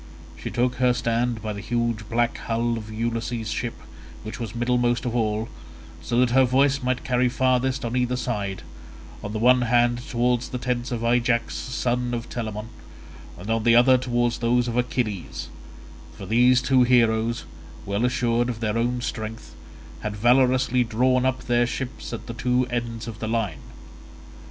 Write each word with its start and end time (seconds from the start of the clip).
She 0.35 0.49
took 0.49 0.77
her 0.77 0.93
stand 0.93 1.43
by 1.43 1.53
the 1.53 1.61
huge 1.61 2.09
black 2.09 2.35
hull 2.39 2.75
of 2.75 2.91
Ulysses' 2.91 3.51
ship 3.51 3.75
which 4.23 4.39
was 4.39 4.55
middlemost 4.55 5.05
of 5.05 5.15
all, 5.15 5.47
so 6.01 6.17
that 6.21 6.31
her 6.31 6.43
voice 6.43 6.81
might 6.81 7.03
carry 7.03 7.29
farthest 7.29 7.85
on 7.85 7.95
either 7.95 8.15
side, 8.15 8.63
on 9.23 9.31
the 9.31 9.37
one 9.37 9.61
hand 9.61 9.99
towards 10.09 10.49
the 10.49 10.57
tents 10.57 10.91
of 10.91 11.03
Ajax 11.03 11.53
son 11.53 12.15
of 12.15 12.29
Telamon, 12.31 12.69
and 13.37 13.51
on 13.51 13.61
the 13.63 13.75
other 13.75 13.95
towards 13.95 14.39
those 14.39 14.67
of 14.67 14.75
Achilles—for 14.75 16.25
these 16.25 16.63
two 16.63 16.81
heroes, 16.81 17.45
well 17.85 18.03
assured 18.03 18.49
of 18.49 18.59
their 18.59 18.79
own 18.79 19.01
strength, 19.01 19.53
had 19.99 20.15
valorously 20.15 20.83
drawn 20.83 21.27
up 21.27 21.43
their 21.43 21.67
ships 21.67 22.11
at 22.11 22.25
the 22.25 22.33
two 22.33 22.65
ends 22.71 23.07
of 23.07 23.19
the 23.19 23.27
line. 23.27 23.59